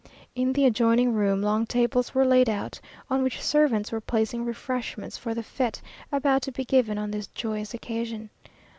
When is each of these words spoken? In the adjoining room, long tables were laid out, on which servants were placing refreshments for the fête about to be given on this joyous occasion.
In 0.33 0.53
the 0.53 0.65
adjoining 0.65 1.13
room, 1.13 1.43
long 1.43 1.67
tables 1.67 2.15
were 2.15 2.25
laid 2.25 2.49
out, 2.49 2.79
on 3.07 3.21
which 3.21 3.39
servants 3.39 3.91
were 3.91 4.01
placing 4.01 4.43
refreshments 4.45 5.15
for 5.15 5.35
the 5.35 5.43
fête 5.43 5.79
about 6.11 6.41
to 6.41 6.51
be 6.51 6.65
given 6.65 6.97
on 6.97 7.11
this 7.11 7.27
joyous 7.27 7.75
occasion. 7.75 8.31